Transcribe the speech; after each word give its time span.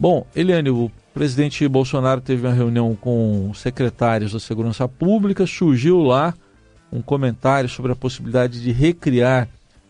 Bom, 0.00 0.26
Eliane, 0.34 0.70
o 0.70 0.90
presidente 1.12 1.68
Bolsonaro 1.68 2.22
teve 2.22 2.46
uma 2.46 2.54
reunião 2.54 2.96
com 2.98 3.52
secretários 3.52 4.32
da 4.32 4.40
Segurança 4.40 4.88
Pública, 4.88 5.46
surgiu 5.46 5.98
lá 5.98 6.32
um 6.90 7.02
comentário 7.02 7.68
sobre 7.68 7.92
a 7.92 7.94
possibilidade 7.94 8.62
de 8.62 8.72
recriar 8.72 9.46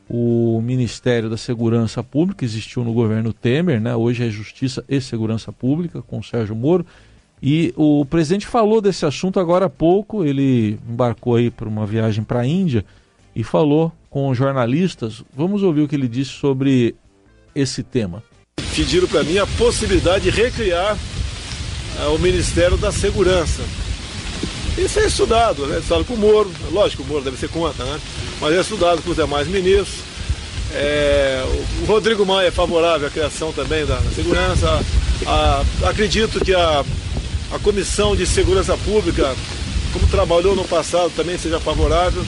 o 0.09 0.61
Ministério 0.65 1.31
da 1.31 1.37
Segurança 1.37 2.03
Pública, 2.03 2.45
existiu 2.45 2.83
no 2.83 2.93
governo 2.93 3.33
Temer, 3.33 3.81
né? 3.81 3.95
hoje 3.95 4.27
é 4.27 4.29
Justiça 4.29 4.85
e 4.89 5.01
Segurança 5.01 5.53
Pública, 5.53 6.03
com 6.03 6.19
o 6.19 6.25
Sérgio 6.25 6.57
Moro. 6.57 6.85
E 7.41 7.73
o 7.77 8.05
presidente 8.05 8.49
falou 8.49 8.81
desse 8.81 9.07
assunto 9.07 9.39
agora 9.39 9.67
há 9.67 9.71
pouco, 9.71 10.25
ele 10.25 10.77
embarcou 10.91 11.37
aí 11.37 11.53
para 11.53 11.69
uma 11.69 11.87
viagem 11.87 12.25
para 12.25 12.41
a 12.41 12.47
Índia 12.47 12.85
e 13.33 13.45
falou 13.45 13.93
com 14.11 14.35
jornalistas. 14.35 15.23
Vamos 15.33 15.63
ouvir 15.63 15.83
o 15.83 15.89
que 15.89 15.95
ele 15.95 16.09
disse 16.09 16.33
sobre 16.33 16.97
esse 17.55 17.85
tema. 17.85 18.25
Pediram 18.75 19.07
para 19.09 19.23
mim 19.23 19.39
a 19.39 19.47
possibilidade 19.47 20.25
de 20.25 20.31
recriar 20.31 20.97
uh, 21.99 22.15
o 22.15 22.19
Ministério 22.19 22.77
da 22.77 22.93
Segurança. 22.93 23.63
Isso 24.79 25.01
é 25.01 25.07
estudado, 25.07 25.67
né? 25.67 25.79
Estudado 25.79 26.05
com 26.05 26.15
o 26.15 26.19
Moro, 26.19 26.51
lógico, 26.71 27.03
o 27.03 27.07
Moro 27.07 27.23
deve 27.23 27.37
ser 27.37 27.49
contra, 27.49 27.85
né? 27.85 28.01
Mas 28.41 28.55
é 28.55 28.61
estudado 28.61 29.03
com 29.03 29.11
os 29.11 29.17
demais 29.17 29.47
ministros. 29.49 29.99
É, 30.73 31.45
o 31.83 31.85
Rodrigo 31.87 32.25
Maia 32.25 32.49
é 32.49 32.51
favorável 32.51 33.09
à 33.09 33.11
criação 33.11 33.53
também 33.53 33.85
da, 33.85 33.97
da 33.97 34.11
segurança. 34.11 34.81
A, 35.27 35.63
acredito 35.85 36.43
que 36.43 36.55
a, 36.55 36.85
a 37.53 37.59
Comissão 37.59 38.15
de 38.15 38.25
Segurança 38.25 38.77
Pública, 38.79 39.35
como 39.93 40.07
trabalhou 40.07 40.55
no 40.55 40.65
passado, 40.65 41.13
também 41.15 41.37
seja 41.37 41.59
favorável. 41.59 42.25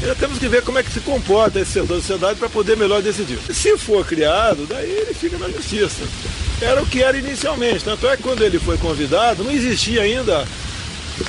Ainda 0.00 0.14
temos 0.14 0.38
que 0.38 0.48
ver 0.48 0.62
como 0.62 0.78
é 0.78 0.82
que 0.82 0.92
se 0.92 1.00
comporta 1.00 1.58
esse 1.58 1.72
setor 1.72 1.88
da 1.88 1.94
sociedade 1.96 2.38
para 2.38 2.48
poder 2.48 2.76
melhor 2.76 3.02
decidir. 3.02 3.38
Se 3.52 3.76
for 3.76 4.06
criado, 4.06 4.64
daí 4.66 4.88
ele 4.88 5.12
fica 5.12 5.36
na 5.38 5.48
justiça. 5.48 6.04
Era 6.60 6.82
o 6.82 6.86
que 6.86 7.02
era 7.02 7.18
inicialmente. 7.18 7.84
Tanto 7.84 8.06
é 8.06 8.16
que 8.16 8.22
quando 8.22 8.42
ele 8.42 8.58
foi 8.60 8.78
convidado, 8.78 9.42
não 9.42 9.50
existia 9.50 10.02
ainda 10.02 10.46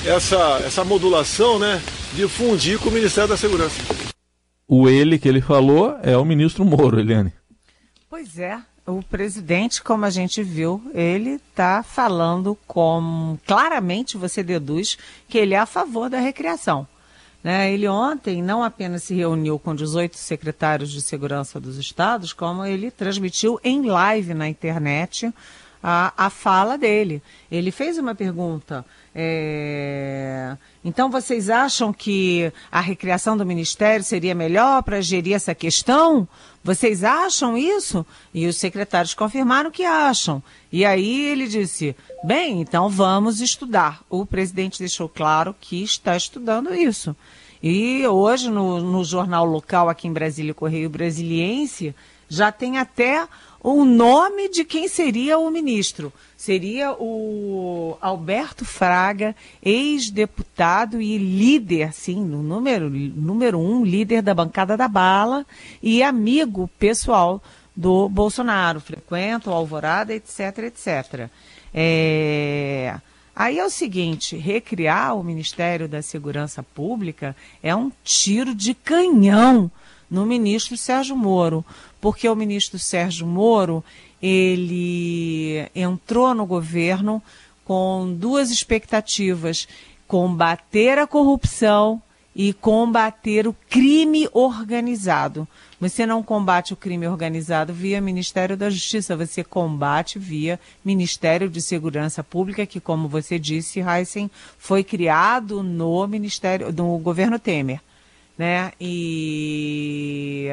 essa, 0.05 0.61
essa 0.65 0.83
modulação 0.83 1.57
né, 1.57 1.81
de 2.13 2.27
fundir 2.27 2.77
com 2.79 2.89
o 2.89 2.91
Ministério 2.91 3.29
da 3.29 3.37
Segurança. 3.37 3.75
O 4.67 4.87
ele 4.87 5.17
que 5.17 5.27
ele 5.27 5.41
falou 5.41 5.97
é 6.03 6.15
o 6.15 6.23
ministro 6.23 6.63
Moro, 6.63 6.99
Eliane. 6.99 7.33
Pois 8.07 8.37
é, 8.37 8.59
o 8.85 9.01
presidente, 9.01 9.81
como 9.81 10.05
a 10.05 10.11
gente 10.11 10.43
viu, 10.43 10.79
ele 10.93 11.39
está 11.51 11.81
falando 11.81 12.55
com 12.67 13.35
claramente 13.47 14.15
você 14.15 14.43
deduz 14.43 14.95
que 15.27 15.39
ele 15.39 15.55
é 15.55 15.59
a 15.59 15.65
favor 15.65 16.07
da 16.07 16.19
recriação. 16.19 16.87
Né? 17.43 17.71
Ele 17.71 17.87
ontem 17.87 18.43
não 18.43 18.63
apenas 18.63 19.03
se 19.03 19.13
reuniu 19.15 19.57
com 19.57 19.73
18 19.73 20.17
secretários 20.17 20.91
de 20.91 21.01
segurança 21.01 21.59
dos 21.59 21.77
estados, 21.77 22.33
como 22.33 22.65
ele 22.65 22.91
transmitiu 22.91 23.59
em 23.63 23.85
live 23.85 24.33
na 24.33 24.47
internet 24.47 25.33
a, 25.81 26.13
a 26.17 26.29
fala 26.29 26.77
dele. 26.77 27.21
Ele 27.49 27.71
fez 27.71 27.97
uma 27.97 28.13
pergunta. 28.13 28.85
É... 29.13 30.55
Então, 30.83 31.09
vocês 31.09 31.49
acham 31.49 31.91
que 31.91 32.51
a 32.71 32.79
recriação 32.79 33.35
do 33.35 33.45
Ministério 33.45 34.03
seria 34.03 34.33
melhor 34.33 34.81
para 34.83 35.01
gerir 35.01 35.35
essa 35.35 35.53
questão? 35.53 36.27
Vocês 36.63 37.03
acham 37.03 37.57
isso? 37.57 38.05
E 38.33 38.47
os 38.47 38.57
secretários 38.57 39.13
confirmaram 39.13 39.71
que 39.71 39.83
acham. 39.83 40.41
E 40.71 40.85
aí 40.85 41.25
ele 41.25 41.47
disse: 41.47 41.95
bem, 42.23 42.61
então 42.61 42.89
vamos 42.89 43.41
estudar. 43.41 44.01
O 44.09 44.25
presidente 44.25 44.79
deixou 44.79 45.09
claro 45.09 45.55
que 45.59 45.83
está 45.83 46.15
estudando 46.15 46.73
isso. 46.73 47.15
E 47.61 48.07
hoje, 48.07 48.49
no, 48.49 48.79
no 48.81 49.03
jornal 49.03 49.45
local 49.45 49.89
aqui 49.89 50.07
em 50.07 50.13
Brasília, 50.13 50.53
Correio 50.53 50.89
Brasiliense, 50.89 51.93
já 52.29 52.51
tem 52.51 52.77
até 52.77 53.27
o 53.61 53.83
nome 53.83 54.47
de 54.49 54.63
quem 54.63 54.87
seria 54.87 55.37
o 55.37 55.51
ministro. 55.51 56.13
Seria 56.37 56.93
o 56.93 57.97
Alberto 57.99 58.63
Fraga, 58.63 59.35
ex-deputado 59.61 61.01
e 61.01 61.17
líder, 61.17 61.91
sim, 61.91 62.23
no 62.23 62.41
número, 62.41 62.89
número 62.89 63.59
um, 63.59 63.83
líder 63.83 64.21
da 64.21 64.33
bancada 64.33 64.77
da 64.77 64.87
bala 64.87 65.45
e 65.83 66.01
amigo 66.01 66.69
pessoal 66.79 67.43
do 67.75 68.07
Bolsonaro. 68.07 68.79
Frequenta 68.79 69.49
o 69.49 69.53
Alvorada, 69.53 70.13
etc, 70.13 70.59
etc. 70.59 71.29
É... 71.73 72.95
Aí 73.39 73.57
é 73.57 73.65
o 73.65 73.69
seguinte, 73.69 74.35
recriar 74.35 75.15
o 75.15 75.23
Ministério 75.23 75.87
da 75.87 76.01
Segurança 76.01 76.61
Pública 76.61 77.33
é 77.63 77.73
um 77.73 77.89
tiro 78.03 78.53
de 78.53 78.73
canhão 78.73 79.71
no 80.11 80.25
ministro 80.25 80.75
Sérgio 80.75 81.15
Moro, 81.15 81.63
porque 82.01 82.27
o 82.27 82.35
ministro 82.35 82.77
Sérgio 82.77 83.25
Moro, 83.25 83.81
ele 84.21 85.65
entrou 85.73 86.35
no 86.35 86.45
governo 86.45 87.23
com 87.63 88.13
duas 88.13 88.51
expectativas: 88.51 89.69
combater 90.05 90.97
a 90.97 91.07
corrupção 91.07 92.01
e 92.35 92.53
combater 92.53 93.47
o 93.47 93.55
crime 93.69 94.29
organizado. 94.33 95.47
Você 95.79 96.05
não 96.05 96.21
combate 96.21 96.73
o 96.73 96.77
crime 96.77 97.07
organizado 97.07 97.73
via 97.73 97.99
Ministério 97.99 98.55
da 98.55 98.69
Justiça, 98.69 99.15
você 99.15 99.43
combate 99.43 100.19
via 100.19 100.59
Ministério 100.83 101.49
de 101.49 101.61
Segurança 101.61 102.23
Pública, 102.23 102.65
que, 102.65 102.79
como 102.79 103.07
você 103.07 103.39
disse, 103.39 103.79
Heisen, 103.79 104.29
foi 104.57 104.83
criado 104.83 105.63
no 105.63 106.05
Ministério, 106.07 106.71
no 106.71 106.97
governo 106.97 107.39
Temer 107.39 107.81
né? 108.39 108.71
E 108.79 110.49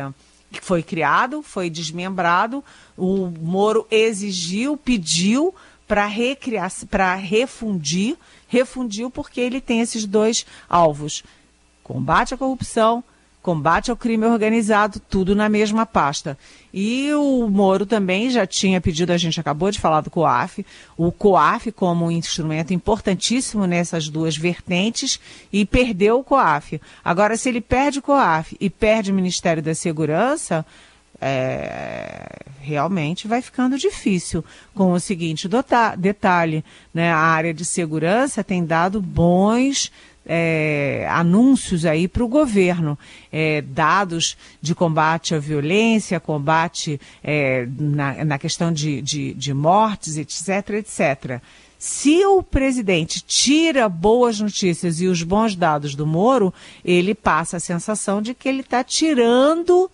foi 0.61 0.83
criado, 0.83 1.41
foi 1.41 1.71
desmembrado. 1.71 2.65
O 2.97 3.29
Moro 3.41 3.87
exigiu, 3.89 4.77
pediu 4.77 5.55
para 5.87 6.05
recriar, 6.07 6.69
para 6.91 7.15
refundir, 7.15 8.17
refundiu 8.49 9.09
porque 9.09 9.41
ele 9.41 9.61
tem 9.61 9.81
esses 9.81 10.05
dois 10.05 10.45
alvos: 10.69 11.23
combate 11.87 12.35
à 12.35 12.37
corrupção 12.37 13.05
combate 13.47 13.93
ao 13.93 13.97
crime 13.97 14.27
organizado, 14.27 14.99
tudo 14.99 15.33
na 15.33 15.49
mesma 15.49 15.87
pasta. 15.87 16.37
E 16.75 17.13
o 17.13 17.49
Moro 17.49 17.87
também 17.87 18.29
já 18.29 18.45
tinha 18.45 18.81
pedido, 18.81 19.13
a 19.13 19.17
gente 19.17 19.39
acabou 19.39 19.71
de 19.71 19.79
falar 19.79 20.01
do 20.01 20.11
COAF, 20.11 20.67
o 20.97 21.13
COAF 21.13 21.71
como 21.71 22.07
um 22.07 22.11
instrumento 22.11 22.75
importantíssimo 22.75 23.65
nessas 23.65 24.09
duas 24.09 24.37
vertentes 24.37 25.21
e 25.53 25.65
perdeu 25.65 26.19
o 26.19 26.25
COAF. 26.25 26.81
Agora, 27.05 27.37
se 27.37 27.49
ele 27.49 27.61
perde 27.61 28.01
o 28.01 28.03
COAF 28.03 28.57
e 28.59 28.69
perde 28.69 29.13
o 29.13 29.15
Ministério 29.15 29.63
da 29.63 29.77
Segurança, 29.77 30.67
é, 31.21 32.41
realmente 32.61 33.29
vai 33.29 33.41
ficando 33.41 33.79
difícil. 33.79 34.45
Com 34.75 34.91
o 34.91 34.99
seguinte 34.99 35.49
detalhe, 35.97 36.65
né, 36.93 37.13
a 37.13 37.19
área 37.19 37.55
de 37.55 37.65
segurança 37.65 38.43
tem 38.43 38.65
dado 38.65 39.01
bons 39.01 39.93
é, 40.27 41.07
anúncios 41.11 41.87
aí 41.87 42.09
para 42.09 42.25
o 42.25 42.29
governo, 42.29 42.99
é, 43.33 43.61
dados 43.63 44.37
de 44.61 44.75
combate 44.75 45.35
à 45.35 45.39
violência, 45.39 46.19
combate 46.19 47.01
é, 47.23 47.67
na, 47.79 48.25
na, 48.25 48.39
questão 48.39 48.73
de, 48.73 49.01
de, 49.01 49.33
de 49.35 49.55
mortes, 49.55 50.17
etc, 50.17 50.71
etc. 50.71 51.41
Se 51.79 52.25
o 52.25 52.43
presidente 52.43 53.23
tira 53.23 53.89
boas 53.89 54.41
notícias 54.41 55.01
e 55.01 55.07
os 55.07 55.23
bons 55.23 55.55
dados 55.55 55.95
do 55.95 56.07
Moro, 56.07 56.53
ele 56.85 57.15
passa 57.15 57.59
a 57.59 57.61
sensação 57.61 58.21
de 58.21 58.35
que 58.35 58.49
ele 58.49 58.61
está 58.61 58.83
tirando 58.83 59.91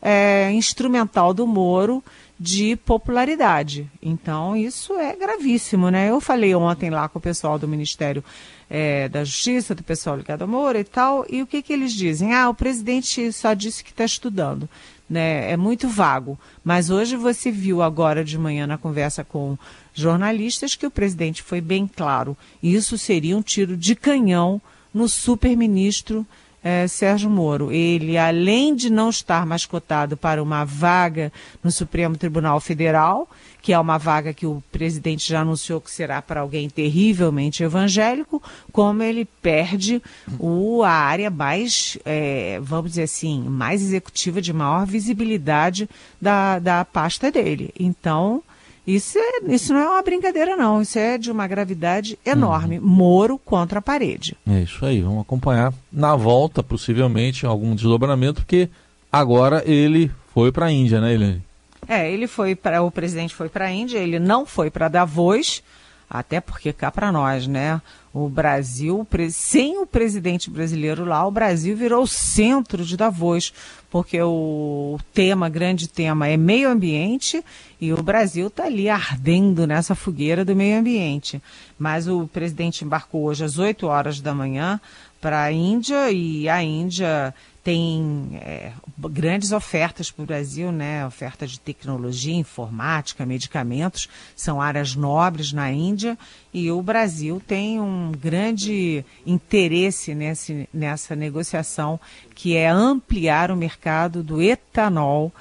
é, 0.00 0.52
instrumental 0.52 1.32
do 1.32 1.46
Moro 1.46 2.04
de 2.38 2.76
popularidade. 2.76 3.90
Então, 4.02 4.56
isso 4.56 4.94
é 4.94 5.14
gravíssimo, 5.14 5.88
né? 5.90 6.10
Eu 6.10 6.20
falei 6.20 6.54
ontem 6.54 6.90
lá 6.90 7.08
com 7.08 7.18
o 7.18 7.22
pessoal 7.22 7.58
do 7.58 7.68
Ministério 7.68 8.24
é, 8.68 9.08
da 9.08 9.24
Justiça, 9.24 9.74
do 9.74 9.82
pessoal 9.82 10.16
ligado 10.16 10.42
ao 10.42 10.48
Moro 10.48 10.78
e 10.78 10.84
tal, 10.84 11.24
e 11.28 11.42
o 11.42 11.46
que, 11.46 11.62
que 11.62 11.72
eles 11.72 11.92
dizem? 11.92 12.34
Ah, 12.34 12.48
o 12.48 12.54
presidente 12.54 13.32
só 13.32 13.54
disse 13.54 13.84
que 13.84 13.90
está 13.90 14.04
estudando. 14.04 14.68
Né? 15.08 15.50
É 15.50 15.56
muito 15.56 15.88
vago. 15.88 16.38
Mas 16.64 16.90
hoje 16.90 17.16
você 17.16 17.50
viu 17.50 17.82
agora 17.82 18.24
de 18.24 18.38
manhã 18.38 18.66
na 18.66 18.78
conversa 18.78 19.22
com 19.22 19.56
jornalistas 19.92 20.74
que 20.74 20.86
o 20.86 20.90
presidente 20.90 21.42
foi 21.42 21.60
bem 21.60 21.86
claro. 21.86 22.36
Isso 22.62 22.98
seria 22.98 23.36
um 23.36 23.42
tiro 23.42 23.76
de 23.76 23.94
canhão 23.94 24.60
no 24.92 25.08
super-ministro 25.08 26.26
é, 26.64 26.88
Sérgio 26.88 27.28
Moro. 27.28 27.70
Ele, 27.70 28.16
além 28.16 28.74
de 28.74 28.88
não 28.88 29.10
estar 29.10 29.44
mais 29.44 29.66
cotado 29.66 30.16
para 30.16 30.42
uma 30.42 30.64
vaga 30.64 31.30
no 31.62 31.70
Supremo 31.70 32.16
Tribunal 32.16 32.58
Federal, 32.58 33.28
que 33.60 33.74
é 33.74 33.78
uma 33.78 33.98
vaga 33.98 34.32
que 34.32 34.46
o 34.46 34.62
presidente 34.72 35.28
já 35.28 35.40
anunciou 35.42 35.80
que 35.80 35.90
será 35.90 36.22
para 36.22 36.40
alguém 36.40 36.70
terrivelmente 36.70 37.62
evangélico, 37.62 38.42
como 38.72 39.02
ele 39.02 39.26
perde 39.42 40.02
o, 40.38 40.82
a 40.82 40.90
área 40.90 41.30
mais, 41.30 41.98
é, 42.04 42.58
vamos 42.62 42.92
dizer 42.92 43.04
assim, 43.04 43.42
mais 43.42 43.82
executiva, 43.82 44.40
de 44.40 44.52
maior 44.52 44.86
visibilidade 44.86 45.88
da, 46.20 46.58
da 46.58 46.84
pasta 46.84 47.30
dele. 47.30 47.70
Então, 47.78 48.42
isso, 48.86 49.18
é, 49.18 49.52
isso 49.54 49.72
não 49.72 49.80
é 49.80 49.88
uma 49.88 50.02
brincadeira, 50.02 50.56
não. 50.56 50.82
Isso 50.82 50.98
é 50.98 51.16
de 51.16 51.30
uma 51.30 51.46
gravidade 51.46 52.18
enorme. 52.24 52.78
Uhum. 52.78 52.86
Moro 52.86 53.38
contra 53.38 53.78
a 53.78 53.82
parede. 53.82 54.36
É 54.46 54.60
isso 54.60 54.84
aí. 54.84 55.00
Vamos 55.00 55.22
acompanhar 55.22 55.72
na 55.92 56.14
volta, 56.14 56.62
possivelmente, 56.62 57.46
algum 57.46 57.74
desdobramento, 57.74 58.42
porque 58.42 58.68
agora 59.10 59.62
ele 59.66 60.10
foi 60.34 60.52
para 60.52 60.66
a 60.66 60.72
Índia, 60.72 61.00
né, 61.00 61.14
Eliane? 61.14 61.42
É, 61.88 62.10
ele 62.10 62.26
foi 62.26 62.54
para 62.54 62.82
o 62.82 62.90
presidente 62.90 63.34
foi 63.34 63.48
para 63.48 63.66
a 63.66 63.70
Índia, 63.70 63.98
ele 63.98 64.18
não 64.18 64.46
foi 64.46 64.70
para 64.70 64.88
Davos, 64.88 65.62
até 66.08 66.40
porque 66.40 66.72
cá 66.72 66.90
para 66.90 67.12
nós, 67.12 67.46
né? 67.46 67.80
O 68.14 68.28
Brasil, 68.28 69.04
sem 69.32 69.76
o 69.78 69.84
presidente 69.84 70.48
brasileiro 70.48 71.04
lá, 71.04 71.26
o 71.26 71.32
Brasil 71.32 71.76
virou 71.76 72.04
o 72.04 72.06
centro 72.06 72.84
de 72.84 72.96
Davos, 72.96 73.52
porque 73.90 74.22
o 74.22 74.96
tema, 75.12 75.48
grande 75.48 75.88
tema, 75.88 76.28
é 76.28 76.36
meio 76.36 76.70
ambiente 76.70 77.44
e 77.80 77.92
o 77.92 78.00
Brasil 78.00 78.46
está 78.46 78.66
ali 78.66 78.88
ardendo 78.88 79.66
nessa 79.66 79.96
fogueira 79.96 80.44
do 80.44 80.54
meio 80.54 80.78
ambiente. 80.78 81.42
Mas 81.76 82.06
o 82.06 82.28
presidente 82.28 82.84
embarcou 82.84 83.24
hoje 83.24 83.44
às 83.44 83.58
8 83.58 83.84
horas 83.88 84.20
da 84.20 84.32
manhã 84.32 84.80
para 85.24 85.44
a 85.44 85.50
Índia 85.50 86.10
e 86.10 86.50
a 86.50 86.62
Índia 86.62 87.34
tem 87.62 88.38
é, 88.42 88.72
grandes 89.08 89.52
ofertas 89.52 90.10
para 90.10 90.22
o 90.22 90.26
Brasil, 90.26 90.70
né? 90.70 91.06
Oferta 91.06 91.46
de 91.46 91.58
tecnologia, 91.58 92.34
informática, 92.34 93.24
medicamentos, 93.24 94.06
são 94.36 94.60
áreas 94.60 94.94
nobres 94.94 95.50
na 95.50 95.72
Índia 95.72 96.18
e 96.52 96.70
o 96.70 96.82
Brasil 96.82 97.40
tem 97.46 97.80
um 97.80 98.12
grande 98.12 99.02
interesse 99.24 100.14
nesse, 100.14 100.68
nessa 100.74 101.16
negociação, 101.16 101.98
que 102.34 102.54
é 102.54 102.68
ampliar 102.68 103.50
o 103.50 103.56
mercado 103.56 104.22
do 104.22 104.42
etanol 104.42 105.32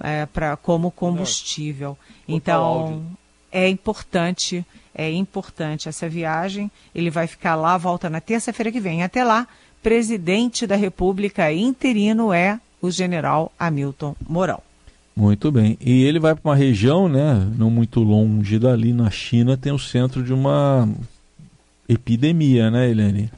é, 0.00 0.24
pra, 0.24 0.56
como 0.56 0.88
combustível. 0.88 1.98
Então, 2.28 3.04
é 3.50 3.68
importante, 3.68 4.64
é 4.94 5.10
importante 5.10 5.88
essa 5.88 6.08
viagem. 6.08 6.70
Ele 6.94 7.10
vai 7.10 7.26
ficar 7.26 7.54
lá, 7.54 7.76
volta 7.76 8.10
na 8.10 8.20
terça-feira 8.20 8.72
que 8.72 8.80
vem. 8.80 9.02
Até 9.02 9.24
lá, 9.24 9.46
presidente 9.82 10.66
da 10.66 10.76
República 10.76 11.52
interino 11.52 12.32
é 12.32 12.60
o 12.80 12.90
general 12.90 13.52
Hamilton 13.58 14.14
Mourão. 14.28 14.60
Muito 15.14 15.52
bem. 15.52 15.76
E 15.80 16.02
ele 16.04 16.18
vai 16.18 16.34
para 16.34 16.50
uma 16.50 16.56
região, 16.56 17.08
né, 17.08 17.46
não 17.56 17.70
muito 17.70 18.00
longe 18.00 18.58
dali, 18.58 18.92
na 18.92 19.10
China, 19.10 19.56
tem 19.56 19.72
o 19.72 19.78
centro 19.78 20.22
de 20.22 20.32
uma 20.32 20.88
epidemia, 21.88 22.70
né, 22.70 22.88
Helene? 22.88 23.30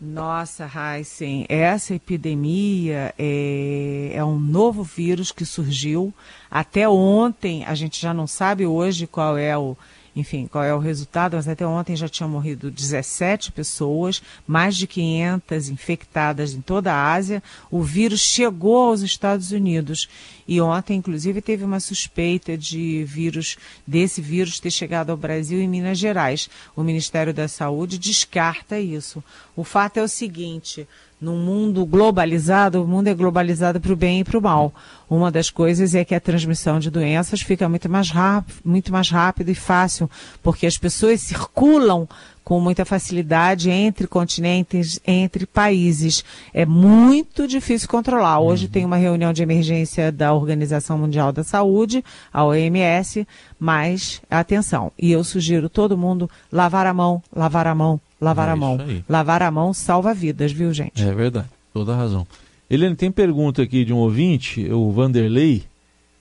Nossa, 0.00 0.70
Heisen, 0.72 1.44
essa 1.48 1.92
epidemia 1.92 3.12
é, 3.18 4.12
é 4.14 4.24
um 4.24 4.38
novo 4.38 4.84
vírus 4.84 5.32
que 5.32 5.44
surgiu. 5.44 6.14
Até 6.48 6.88
ontem, 6.88 7.64
a 7.64 7.74
gente 7.74 8.00
já 8.00 8.14
não 8.14 8.28
sabe 8.28 8.64
hoje 8.64 9.08
qual 9.08 9.36
é 9.36 9.58
o, 9.58 9.76
enfim, 10.18 10.46
qual 10.46 10.64
é 10.64 10.74
o 10.74 10.78
resultado, 10.78 11.36
mas 11.36 11.46
até 11.46 11.66
ontem 11.66 11.94
já 11.94 12.08
tinham 12.08 12.28
morrido 12.28 12.70
17 12.70 13.52
pessoas, 13.52 14.22
mais 14.46 14.76
de 14.76 14.86
500 14.86 15.68
infectadas 15.68 16.52
em 16.52 16.60
toda 16.60 16.92
a 16.92 17.12
Ásia. 17.12 17.42
O 17.70 17.82
vírus 17.82 18.20
chegou 18.20 18.88
aos 18.88 19.02
Estados 19.02 19.52
Unidos 19.52 20.08
e 20.48 20.62
ontem, 20.62 20.96
inclusive, 20.96 21.42
teve 21.42 21.62
uma 21.62 21.78
suspeita 21.78 22.56
de 22.56 23.04
vírus, 23.04 23.58
desse 23.86 24.22
vírus 24.22 24.58
ter 24.58 24.70
chegado 24.70 25.10
ao 25.10 25.16
Brasil 25.16 25.60
em 25.60 25.68
Minas 25.68 25.98
Gerais. 25.98 26.48
O 26.74 26.82
Ministério 26.82 27.34
da 27.34 27.46
Saúde 27.46 27.98
descarta 27.98 28.80
isso. 28.80 29.22
O 29.54 29.62
fato 29.62 29.98
é 29.98 30.02
o 30.02 30.08
seguinte: 30.08 30.88
num 31.20 31.36
mundo 31.36 31.84
globalizado, 31.84 32.82
o 32.82 32.86
mundo 32.86 33.08
é 33.08 33.14
globalizado 33.14 33.78
para 33.78 33.92
o 33.92 33.96
bem 33.96 34.20
e 34.20 34.24
para 34.24 34.38
o 34.38 34.42
mal. 34.42 34.72
Uma 35.10 35.30
das 35.30 35.50
coisas 35.50 35.94
é 35.94 36.02
que 36.02 36.14
a 36.14 36.20
transmissão 36.20 36.78
de 36.78 36.90
doenças 36.90 37.42
fica 37.42 37.68
muito 37.68 37.88
mais, 37.88 38.08
rápido, 38.08 38.56
muito 38.64 38.90
mais 38.90 39.10
rápido 39.10 39.50
e 39.50 39.54
fácil, 39.54 40.08
porque 40.42 40.66
as 40.66 40.78
pessoas 40.78 41.20
circulam 41.20 42.08
com 42.48 42.58
muita 42.62 42.86
facilidade 42.86 43.68
entre 43.68 44.06
continentes, 44.06 44.98
entre 45.06 45.44
países. 45.44 46.24
É 46.54 46.64
muito 46.64 47.46
difícil 47.46 47.86
controlar. 47.86 48.40
Hoje 48.40 48.64
uhum. 48.64 48.70
tem 48.70 48.84
uma 48.86 48.96
reunião 48.96 49.34
de 49.34 49.42
emergência 49.42 50.10
da 50.10 50.32
Organização 50.32 50.96
Mundial 50.96 51.30
da 51.30 51.44
Saúde, 51.44 52.02
a 52.32 52.42
OMS, 52.46 53.28
mas 53.60 54.22
atenção, 54.30 54.90
e 54.98 55.12
eu 55.12 55.22
sugiro 55.22 55.68
todo 55.68 55.98
mundo 55.98 56.30
lavar 56.50 56.86
a 56.86 56.94
mão, 56.94 57.22
lavar 57.36 57.66
a 57.66 57.74
mão, 57.74 58.00
lavar 58.18 58.48
é 58.48 58.52
a 58.52 58.56
mão. 58.56 58.78
Lavar 59.06 59.42
a 59.42 59.50
mão 59.50 59.74
salva 59.74 60.14
vidas, 60.14 60.50
viu, 60.50 60.72
gente? 60.72 61.06
É 61.06 61.12
verdade, 61.12 61.48
toda 61.74 61.94
razão. 61.94 62.26
Eliane, 62.70 62.96
tem 62.96 63.12
pergunta 63.12 63.60
aqui 63.60 63.84
de 63.84 63.92
um 63.92 63.98
ouvinte, 63.98 64.72
o 64.72 64.90
Vanderlei. 64.90 65.64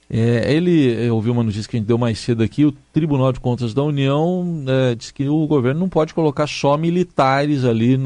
É, 0.10 0.54
ele 0.54 1.10
ouviu 1.10 1.34
uma 1.34 1.44
notícia 1.44 1.70
que 1.70 1.76
a 1.76 1.80
gente 1.80 1.88
deu 1.88 1.98
mais 1.98 2.20
cedo 2.20 2.42
aqui. 2.42 2.66
O 2.66 2.72
Tribunal 2.94 3.32
de 3.34 3.40
Contas 3.40 3.74
da 3.74 3.84
União 3.84 4.64
é, 4.68 4.96
diz 4.96 5.12
que 5.12 5.28
o 5.28 5.46
governo 5.46 5.82
não 5.82 5.90
pode 5.90 6.14
colocar 6.14 6.48
só 6.48 6.78
militares 6.78 7.66
ali 7.66 7.98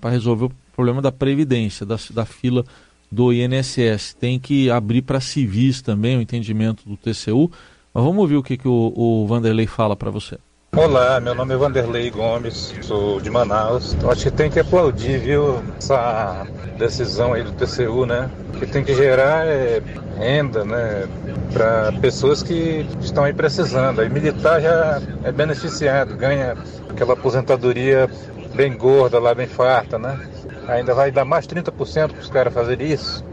para 0.00 0.10
resolver 0.10 0.46
o 0.46 0.52
problema 0.74 1.02
da 1.02 1.12
Previdência, 1.12 1.84
da, 1.84 1.96
da 2.12 2.24
fila 2.24 2.64
do 3.12 3.32
INSS. 3.32 4.14
Tem 4.18 4.38
que 4.38 4.70
abrir 4.70 5.02
para 5.02 5.20
civis 5.20 5.82
também 5.82 6.16
o 6.16 6.22
entendimento 6.22 6.88
do 6.88 6.96
TCU. 6.96 7.50
Mas 7.92 8.04
vamos 8.04 8.20
ouvir 8.20 8.36
o 8.36 8.42
que, 8.42 8.56
que 8.56 8.68
o, 8.68 8.92
o 8.96 9.26
Vanderlei 9.26 9.66
fala 9.66 9.96
para 9.96 10.10
você. 10.10 10.38
Olá, 10.76 11.18
meu 11.18 11.34
nome 11.34 11.52
é 11.52 11.56
Vanderlei 11.56 12.10
Gomes, 12.10 12.72
sou 12.82 13.20
de 13.20 13.28
Manaus. 13.28 13.96
Acho 14.08 14.22
que 14.22 14.30
tem 14.30 14.48
que 14.48 14.60
aplaudir, 14.60 15.18
viu, 15.18 15.60
essa 15.76 16.46
decisão 16.78 17.32
aí 17.32 17.42
do 17.42 17.50
TCU, 17.50 18.06
né? 18.06 18.30
Que 18.56 18.66
tem 18.66 18.84
que 18.84 18.94
gerar 18.94 19.48
é, 19.48 19.82
renda, 20.16 20.64
né, 20.64 21.08
para 21.52 21.90
pessoas 22.00 22.40
que 22.44 22.86
estão 23.00 23.24
aí 23.24 23.32
precisando. 23.32 24.00
Aí 24.00 24.08
militar 24.08 24.60
já 24.60 25.02
é 25.24 25.32
beneficiado, 25.32 26.16
ganha 26.16 26.56
aquela 26.88 27.14
aposentadoria 27.14 28.08
bem 28.54 28.76
gorda 28.76 29.18
lá, 29.18 29.34
bem 29.34 29.48
farta, 29.48 29.98
né? 29.98 30.20
Ainda 30.68 30.94
vai 30.94 31.10
dar 31.10 31.24
mais 31.24 31.48
30% 31.48 32.12
para 32.12 32.20
os 32.20 32.30
caras 32.30 32.54
fazerem 32.54 32.92
isso. 32.92 33.24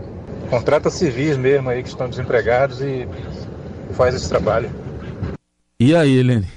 Contrata 0.49 0.89
civis 0.89 1.37
mesmo 1.37 1.69
aí 1.69 1.83
que 1.83 1.89
estão 1.89 2.09
desempregados 2.09 2.81
e 2.81 3.07
faz 3.91 4.15
esse 4.15 4.27
trabalho. 4.27 4.71
E 5.79 5.95
aí, 5.95 6.17
Helene? 6.17 6.47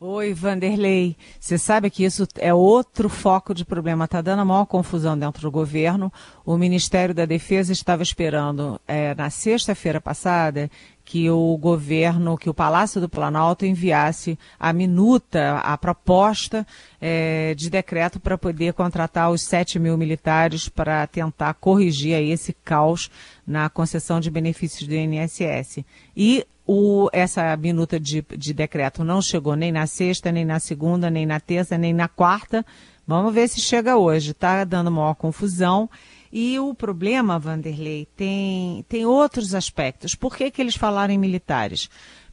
Oi, 0.00 0.32
Vanderlei. 0.32 1.16
Você 1.40 1.58
sabe 1.58 1.90
que 1.90 2.04
isso 2.04 2.24
é 2.36 2.54
outro 2.54 3.08
foco 3.08 3.52
de 3.52 3.64
problema. 3.64 4.04
Está 4.04 4.20
dando 4.20 4.42
a 4.42 4.44
maior 4.44 4.64
confusão 4.64 5.18
dentro 5.18 5.42
do 5.42 5.50
governo. 5.50 6.12
O 6.46 6.56
Ministério 6.56 7.12
da 7.12 7.26
Defesa 7.26 7.72
estava 7.72 8.00
esperando, 8.00 8.80
é, 8.86 9.12
na 9.16 9.28
sexta-feira 9.28 10.00
passada, 10.00 10.70
que 11.04 11.28
o 11.28 11.56
governo, 11.56 12.38
que 12.38 12.48
o 12.48 12.54
Palácio 12.54 13.00
do 13.00 13.08
Planalto 13.08 13.66
enviasse 13.66 14.38
a 14.56 14.72
minuta, 14.72 15.58
a 15.64 15.76
proposta 15.76 16.64
é, 17.00 17.52
de 17.56 17.68
decreto 17.68 18.20
para 18.20 18.38
poder 18.38 18.74
contratar 18.74 19.32
os 19.32 19.42
7 19.42 19.80
mil 19.80 19.98
militares 19.98 20.68
para 20.68 21.08
tentar 21.08 21.54
corrigir 21.54 22.14
esse 22.22 22.52
caos 22.52 23.10
na 23.44 23.68
concessão 23.68 24.20
de 24.20 24.30
benefícios 24.30 24.86
do 24.86 24.94
INSS. 24.94 25.84
E 26.16 26.46
o, 26.70 27.08
essa 27.14 27.56
minuta 27.56 27.98
de, 27.98 28.22
de 28.36 28.52
decreto 28.52 29.02
não 29.02 29.22
chegou 29.22 29.56
nem 29.56 29.72
na 29.72 29.86
sexta, 29.86 30.30
nem 30.30 30.44
na 30.44 30.60
segunda, 30.60 31.08
nem 31.08 31.24
na 31.24 31.40
terça, 31.40 31.78
nem 31.78 31.94
na 31.94 32.08
quarta. 32.08 32.64
Vamos 33.06 33.32
ver 33.32 33.48
se 33.48 33.58
chega 33.58 33.96
hoje. 33.96 34.32
Está 34.32 34.64
dando 34.64 34.90
maior 34.90 35.14
confusão. 35.14 35.88
E 36.30 36.58
o 36.58 36.74
problema, 36.74 37.38
Vanderlei, 37.38 38.06
tem, 38.14 38.84
tem 38.86 39.06
outros 39.06 39.54
aspectos. 39.54 40.14
Por 40.14 40.36
que, 40.36 40.50
que 40.50 40.60
eles 40.60 40.76
falaram 40.76 41.14
em 41.14 41.18
militares? 41.18 41.88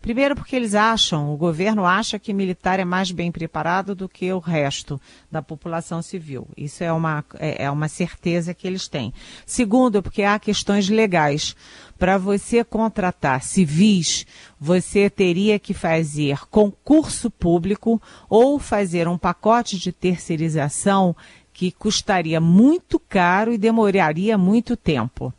Primeiro, 0.05 0.35
porque 0.35 0.55
eles 0.55 0.75
acham, 0.75 1.33
o 1.33 1.35
governo 1.35 1.83
acha 1.83 2.19
que 2.19 2.31
militar 2.31 2.79
é 2.79 2.85
mais 2.85 3.09
bem 3.09 3.31
preparado 3.31 3.95
do 3.95 4.07
que 4.07 4.31
o 4.31 4.37
resto 4.37 5.01
da 5.31 5.41
população 5.41 5.99
civil. 5.99 6.47
Isso 6.55 6.83
é 6.83 6.93
uma, 6.93 7.25
é, 7.39 7.63
é 7.63 7.71
uma 7.71 7.87
certeza 7.87 8.53
que 8.53 8.67
eles 8.67 8.87
têm. 8.87 9.11
Segundo, 9.47 10.03
porque 10.03 10.21
há 10.21 10.37
questões 10.37 10.89
legais. 10.89 11.55
Para 11.97 12.19
você 12.19 12.63
contratar 12.63 13.41
civis, 13.41 14.27
você 14.59 15.09
teria 15.09 15.57
que 15.57 15.73
fazer 15.73 16.45
concurso 16.51 17.31
público 17.31 17.99
ou 18.29 18.59
fazer 18.59 19.07
um 19.07 19.17
pacote 19.17 19.79
de 19.79 19.91
terceirização 19.91 21.15
que 21.51 21.71
custaria 21.71 22.39
muito 22.39 22.99
caro 22.99 23.51
e 23.51 23.57
demoraria 23.57 24.37
muito 24.37 24.77
tempo. 24.77 25.33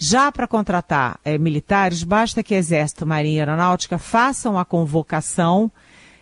Já 0.00 0.30
para 0.30 0.46
contratar 0.46 1.18
é, 1.24 1.36
militares, 1.36 2.04
basta 2.04 2.40
que 2.40 2.54
Exército, 2.54 3.04
Marinha 3.04 3.38
e 3.38 3.40
Aeronáutica 3.40 3.98
façam 3.98 4.56
a 4.56 4.64
convocação 4.64 5.70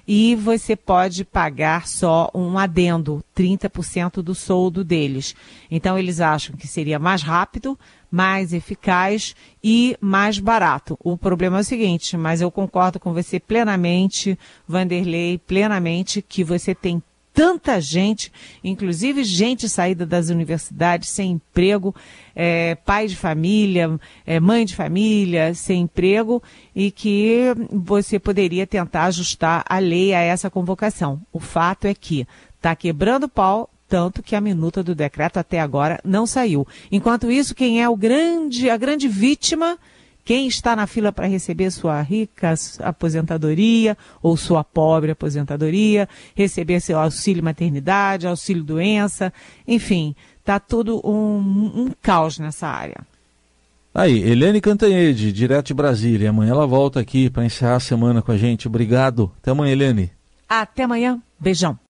e 0.08 0.34
você 0.34 0.74
pode 0.74 1.24
pagar 1.24 1.86
só 1.86 2.30
um 2.34 2.56
adendo, 2.56 3.22
30% 3.36 4.22
do 4.22 4.34
soldo 4.34 4.82
deles. 4.82 5.34
Então 5.70 5.98
eles 5.98 6.20
acham 6.20 6.56
que 6.56 6.66
seria 6.66 6.98
mais 6.98 7.22
rápido, 7.22 7.78
mais 8.10 8.52
eficaz 8.52 9.34
e 9.62 9.96
mais 10.00 10.38
barato. 10.38 10.96
O 11.02 11.18
problema 11.18 11.58
é 11.58 11.60
o 11.60 11.64
seguinte, 11.64 12.16
mas 12.16 12.40
eu 12.40 12.50
concordo 12.50 13.00
com 13.00 13.12
você 13.12 13.38
plenamente, 13.40 14.38
Vanderlei, 14.66 15.38
plenamente, 15.38 16.22
que 16.22 16.44
você 16.44 16.74
tem 16.74 17.02
tanta 17.36 17.78
gente, 17.82 18.32
inclusive 18.64 19.22
gente 19.22 19.68
saída 19.68 20.06
das 20.06 20.30
universidades 20.30 21.10
sem 21.10 21.32
emprego, 21.32 21.94
é, 22.34 22.74
pai 22.76 23.06
de 23.06 23.14
família, 23.14 24.00
é, 24.24 24.40
mãe 24.40 24.64
de 24.64 24.74
família 24.74 25.52
sem 25.52 25.82
emprego, 25.82 26.42
e 26.74 26.90
que 26.90 27.42
você 27.70 28.18
poderia 28.18 28.66
tentar 28.66 29.04
ajustar 29.04 29.62
a 29.68 29.78
lei 29.78 30.14
a 30.14 30.20
essa 30.20 30.48
convocação. 30.48 31.20
O 31.30 31.38
fato 31.38 31.86
é 31.86 31.92
que 31.92 32.26
está 32.56 32.74
quebrando 32.74 33.28
pau, 33.28 33.68
tanto 33.86 34.22
que 34.22 34.34
a 34.34 34.40
minuta 34.40 34.82
do 34.82 34.94
decreto 34.94 35.36
até 35.36 35.60
agora 35.60 36.00
não 36.02 36.26
saiu. 36.26 36.66
Enquanto 36.90 37.30
isso, 37.30 37.54
quem 37.54 37.82
é 37.82 37.88
o 37.88 37.96
grande, 37.96 38.70
a 38.70 38.78
grande 38.78 39.08
vítima 39.08 39.78
quem 40.26 40.48
está 40.48 40.74
na 40.74 40.88
fila 40.88 41.12
para 41.12 41.28
receber 41.28 41.70
sua 41.70 42.02
rica 42.02 42.52
aposentadoria 42.80 43.96
ou 44.20 44.36
sua 44.36 44.64
pobre 44.64 45.12
aposentadoria, 45.12 46.08
receber 46.34 46.80
seu 46.80 46.98
auxílio 46.98 47.44
maternidade, 47.44 48.26
auxílio 48.26 48.64
doença, 48.64 49.32
enfim, 49.68 50.16
está 50.40 50.58
tudo 50.58 51.00
um, 51.08 51.38
um 51.76 51.90
caos 52.02 52.40
nessa 52.40 52.66
área. 52.66 53.06
Aí, 53.94 54.18
Helene 54.18 54.60
Cantanhede, 54.60 55.32
direto 55.32 55.68
de 55.68 55.74
Brasília. 55.74 56.30
Amanhã 56.30 56.50
ela 56.50 56.66
volta 56.66 56.98
aqui 56.98 57.30
para 57.30 57.44
encerrar 57.44 57.76
a 57.76 57.80
semana 57.80 58.20
com 58.20 58.32
a 58.32 58.36
gente. 58.36 58.66
Obrigado. 58.66 59.32
Até 59.40 59.52
amanhã, 59.52 59.72
Helene. 59.72 60.10
Até 60.48 60.82
amanhã. 60.82 61.22
Beijão. 61.38 61.78